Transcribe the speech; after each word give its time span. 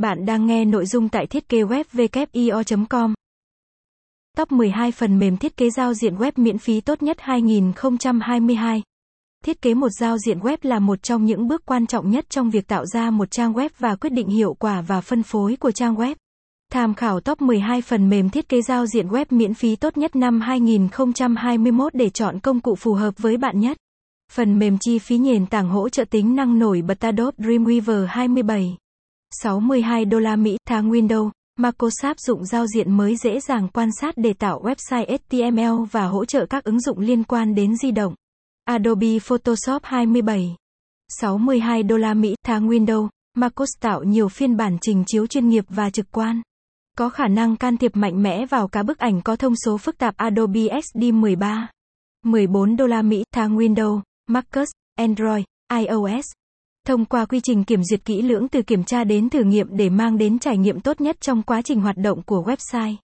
Bạn 0.00 0.26
đang 0.26 0.46
nghe 0.46 0.64
nội 0.64 0.86
dung 0.86 1.08
tại 1.08 1.26
thiết 1.26 1.48
kế 1.48 1.62
web 1.62 1.84
com 2.88 3.14
Top 4.36 4.52
12 4.52 4.92
phần 4.92 5.18
mềm 5.18 5.36
thiết 5.36 5.56
kế 5.56 5.70
giao 5.70 5.94
diện 5.94 6.16
web 6.16 6.32
miễn 6.36 6.58
phí 6.58 6.80
tốt 6.80 7.02
nhất 7.02 7.16
2022. 7.20 8.82
Thiết 9.44 9.62
kế 9.62 9.74
một 9.74 9.88
giao 9.88 10.18
diện 10.18 10.38
web 10.38 10.56
là 10.62 10.78
một 10.78 11.02
trong 11.02 11.24
những 11.24 11.48
bước 11.48 11.66
quan 11.66 11.86
trọng 11.86 12.10
nhất 12.10 12.30
trong 12.30 12.50
việc 12.50 12.66
tạo 12.66 12.86
ra 12.86 13.10
một 13.10 13.30
trang 13.30 13.52
web 13.52 13.68
và 13.78 13.96
quyết 13.96 14.10
định 14.10 14.28
hiệu 14.28 14.54
quả 14.54 14.80
và 14.80 15.00
phân 15.00 15.22
phối 15.22 15.56
của 15.56 15.70
trang 15.70 15.94
web. 15.94 16.14
Tham 16.72 16.94
khảo 16.94 17.20
top 17.20 17.42
12 17.42 17.82
phần 17.82 18.10
mềm 18.10 18.30
thiết 18.30 18.48
kế 18.48 18.62
giao 18.62 18.86
diện 18.86 19.08
web 19.08 19.24
miễn 19.30 19.54
phí 19.54 19.76
tốt 19.76 19.96
nhất 19.96 20.16
năm 20.16 20.40
2021 20.40 21.94
để 21.94 22.10
chọn 22.10 22.40
công 22.40 22.60
cụ 22.60 22.74
phù 22.74 22.94
hợp 22.94 23.14
với 23.18 23.36
bạn 23.36 23.60
nhất. 23.60 23.76
Phần 24.32 24.58
mềm 24.58 24.78
chi 24.78 24.98
phí 24.98 25.18
nền 25.18 25.46
tảng 25.46 25.68
hỗ 25.68 25.88
trợ 25.88 26.04
tính 26.04 26.34
năng 26.34 26.58
nổi 26.58 26.82
bật 26.82 27.00
Adobe 27.00 27.36
Dreamweaver 27.38 28.06
27. 28.06 28.76
62 29.30 30.04
đô 30.04 30.18
la 30.18 30.36
Mỹ 30.36 30.56
tháng 30.68 30.90
Windows. 30.90 31.30
Microsoft 31.58 32.14
dụng 32.18 32.44
giao 32.44 32.66
diện 32.66 32.96
mới 32.96 33.16
dễ 33.16 33.40
dàng 33.40 33.68
quan 33.68 33.88
sát 34.00 34.14
để 34.16 34.32
tạo 34.32 34.62
website 34.62 35.18
HTML 35.18 35.84
và 35.90 36.06
hỗ 36.06 36.24
trợ 36.24 36.46
các 36.46 36.64
ứng 36.64 36.80
dụng 36.80 36.98
liên 36.98 37.24
quan 37.24 37.54
đến 37.54 37.76
di 37.76 37.90
động. 37.90 38.14
Adobe 38.64 39.18
Photoshop 39.18 39.82
27. 39.82 40.56
62 41.08 41.82
đô 41.82 41.96
la 41.96 42.14
Mỹ 42.14 42.34
tháng 42.46 42.68
Windows. 42.68 43.08
Microsoft 43.36 43.80
tạo 43.80 44.02
nhiều 44.02 44.28
phiên 44.28 44.56
bản 44.56 44.78
trình 44.80 45.04
chiếu 45.06 45.26
chuyên 45.26 45.48
nghiệp 45.48 45.64
và 45.68 45.90
trực 45.90 46.06
quan. 46.10 46.42
Có 46.98 47.08
khả 47.08 47.28
năng 47.28 47.56
can 47.56 47.76
thiệp 47.76 47.96
mạnh 47.96 48.22
mẽ 48.22 48.46
vào 48.46 48.68
cả 48.68 48.82
bức 48.82 48.98
ảnh 48.98 49.22
có 49.22 49.36
thông 49.36 49.56
số 49.56 49.78
phức 49.78 49.98
tạp 49.98 50.16
Adobe 50.16 50.80
XD 50.80 51.04
13. 51.12 51.68
14 52.24 52.76
đô 52.76 52.86
la 52.86 53.02
Mỹ 53.02 53.24
tháng 53.34 53.56
Windows, 53.56 54.00
Marcus, 54.26 54.68
Android, 54.96 55.44
iOS. 55.72 56.26
Thông 56.86 57.04
qua 57.04 57.24
quy 57.24 57.40
trình 57.42 57.64
kiểm 57.64 57.84
duyệt 57.84 58.04
kỹ 58.04 58.22
lưỡng 58.22 58.48
từ 58.48 58.62
kiểm 58.62 58.84
tra 58.84 59.04
đến 59.04 59.30
thử 59.30 59.42
nghiệm 59.42 59.76
để 59.76 59.88
mang 59.88 60.18
đến 60.18 60.38
trải 60.38 60.58
nghiệm 60.58 60.80
tốt 60.80 61.00
nhất 61.00 61.20
trong 61.20 61.42
quá 61.42 61.62
trình 61.62 61.80
hoạt 61.80 61.96
động 61.96 62.22
của 62.22 62.42
website. 62.42 62.94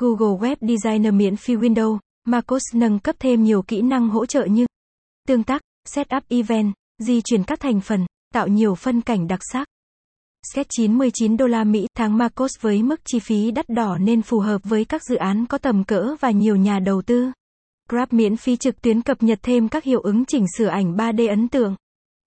Google 0.00 0.48
Web 0.48 0.56
Designer 0.60 1.14
miễn 1.14 1.36
phí 1.36 1.54
Windows, 1.54 1.98
Marcos 2.24 2.62
nâng 2.74 2.98
cấp 2.98 3.16
thêm 3.18 3.44
nhiều 3.44 3.62
kỹ 3.62 3.82
năng 3.82 4.08
hỗ 4.08 4.26
trợ 4.26 4.44
như 4.44 4.66
tương 5.28 5.42
tác, 5.42 5.62
setup 5.84 6.22
event, 6.28 6.72
di 6.98 7.20
chuyển 7.24 7.44
các 7.44 7.60
thành 7.60 7.80
phần, 7.80 8.06
tạo 8.34 8.48
nhiều 8.48 8.74
phân 8.74 9.00
cảnh 9.00 9.26
đặc 9.26 9.40
sắc. 9.52 9.68
Sketch 10.52 10.68
99 10.70 11.36
đô 11.36 11.46
la 11.46 11.64
Mỹ 11.64 11.86
tháng 11.94 12.18
Marcos 12.18 12.50
với 12.60 12.82
mức 12.82 13.00
chi 13.04 13.18
phí 13.18 13.50
đắt 13.50 13.68
đỏ 13.68 13.98
nên 13.98 14.22
phù 14.22 14.38
hợp 14.38 14.60
với 14.64 14.84
các 14.84 15.02
dự 15.08 15.16
án 15.16 15.46
có 15.46 15.58
tầm 15.58 15.84
cỡ 15.84 16.14
và 16.20 16.30
nhiều 16.30 16.56
nhà 16.56 16.78
đầu 16.78 17.02
tư. 17.02 17.30
Grab 17.88 18.08
miễn 18.12 18.36
phí 18.36 18.56
trực 18.56 18.82
tuyến 18.82 19.02
cập 19.02 19.22
nhật 19.22 19.38
thêm 19.42 19.68
các 19.68 19.84
hiệu 19.84 20.00
ứng 20.00 20.24
chỉnh 20.24 20.44
sửa 20.58 20.66
ảnh 20.66 20.96
3D 20.96 21.28
ấn 21.28 21.48
tượng. 21.48 21.76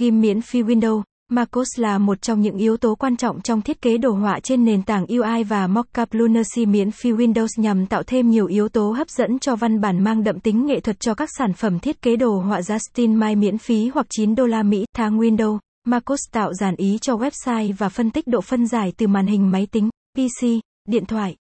Ghim 0.00 0.20
miễn 0.20 0.40
phí 0.40 0.62
Windows, 0.62 1.02
Marcos 1.30 1.68
là 1.76 1.98
một 1.98 2.22
trong 2.22 2.40
những 2.40 2.56
yếu 2.56 2.76
tố 2.76 2.94
quan 2.94 3.16
trọng 3.16 3.40
trong 3.40 3.62
thiết 3.62 3.82
kế 3.82 3.98
đồ 3.98 4.12
họa 4.12 4.40
trên 4.40 4.64
nền 4.64 4.82
tảng 4.82 5.06
UI 5.06 5.44
và 5.44 5.66
Mockup 5.66 6.08
Lunacy 6.10 6.66
miễn 6.66 6.90
phí 6.90 7.12
Windows 7.12 7.46
nhằm 7.56 7.86
tạo 7.86 8.02
thêm 8.02 8.30
nhiều 8.30 8.46
yếu 8.46 8.68
tố 8.68 8.90
hấp 8.90 9.08
dẫn 9.10 9.38
cho 9.38 9.56
văn 9.56 9.80
bản 9.80 10.04
mang 10.04 10.24
đậm 10.24 10.40
tính 10.40 10.66
nghệ 10.66 10.80
thuật 10.80 11.00
cho 11.00 11.14
các 11.14 11.28
sản 11.38 11.52
phẩm 11.52 11.78
thiết 11.78 12.02
kế 12.02 12.16
đồ 12.16 12.38
họa 12.38 12.60
Justin 12.60 13.16
Mai 13.16 13.36
miễn 13.36 13.58
phí 13.58 13.88
hoặc 13.94 14.06
9 14.10 14.34
đô 14.34 14.46
la 14.46 14.62
Mỹ 14.62 14.84
tháng 14.96 15.18
Windows. 15.18 15.58
Marcos 15.86 16.20
tạo 16.32 16.54
giản 16.54 16.76
ý 16.76 16.98
cho 17.02 17.14
website 17.14 17.72
và 17.78 17.88
phân 17.88 18.10
tích 18.10 18.26
độ 18.26 18.40
phân 18.40 18.66
giải 18.66 18.92
từ 18.96 19.06
màn 19.06 19.26
hình 19.26 19.50
máy 19.50 19.66
tính, 19.70 19.90
PC, 20.18 20.46
điện 20.88 21.06
thoại. 21.06 21.36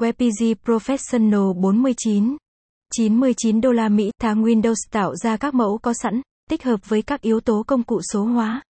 WebPG 0.00 0.54
Professional 0.64 1.52
49 1.62 2.36
99 2.96 3.60
đô 3.60 3.72
la 3.72 3.88
Mỹ 3.88 4.10
tháng 4.20 4.42
Windows 4.42 4.74
tạo 4.90 5.16
ra 5.16 5.36
các 5.36 5.54
mẫu 5.54 5.78
có 5.82 5.92
sẵn 6.02 6.20
tích 6.50 6.64
hợp 6.64 6.88
với 6.88 7.02
các 7.02 7.20
yếu 7.20 7.40
tố 7.40 7.62
công 7.66 7.82
cụ 7.82 8.00
số 8.12 8.24
hóa. 8.24 8.62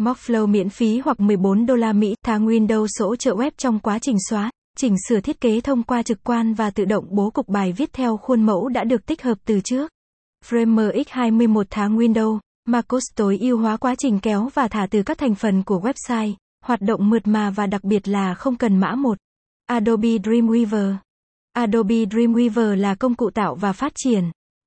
Mockflow 0.00 0.46
miễn 0.46 0.68
phí 0.68 0.98
hoặc 0.98 1.20
14 1.20 1.66
đô 1.66 1.74
la 1.74 1.92
Mỹ 1.92 2.14
tháng 2.24 2.46
Windows 2.46 2.86
hỗ 3.00 3.16
trợ 3.16 3.34
web 3.34 3.50
trong 3.56 3.78
quá 3.78 3.98
trình 3.98 4.16
xóa, 4.30 4.50
chỉnh 4.76 4.96
sửa 5.08 5.20
thiết 5.20 5.40
kế 5.40 5.60
thông 5.60 5.82
qua 5.82 6.02
trực 6.02 6.24
quan 6.24 6.54
và 6.54 6.70
tự 6.70 6.84
động 6.84 7.04
bố 7.10 7.30
cục 7.30 7.48
bài 7.48 7.72
viết 7.72 7.92
theo 7.92 8.16
khuôn 8.16 8.42
mẫu 8.42 8.68
đã 8.68 8.84
được 8.84 9.06
tích 9.06 9.22
hợp 9.22 9.38
từ 9.44 9.60
trước. 9.64 9.90
Framer 10.48 11.02
X21 11.04 11.64
tháng 11.70 11.96
Windows, 11.96 12.38
MacOS 12.68 13.02
tối 13.14 13.38
ưu 13.40 13.58
hóa 13.58 13.76
quá 13.76 13.94
trình 13.98 14.20
kéo 14.20 14.48
và 14.54 14.68
thả 14.68 14.86
từ 14.90 15.02
các 15.02 15.18
thành 15.18 15.34
phần 15.34 15.62
của 15.62 15.80
website, 15.80 16.34
hoạt 16.64 16.80
động 16.80 17.10
mượt 17.10 17.26
mà 17.26 17.50
và 17.50 17.66
đặc 17.66 17.84
biệt 17.84 18.08
là 18.08 18.34
không 18.34 18.56
cần 18.56 18.76
mã 18.76 18.94
một. 18.94 19.18
Adobe 19.66 20.08
Dreamweaver 20.08 20.94
Adobe 21.52 21.96
Dreamweaver 21.96 22.76
là 22.76 22.94
công 22.94 23.14
cụ 23.14 23.30
tạo 23.30 23.54
và 23.54 23.72
phát 23.72 23.92
triển 23.96 24.24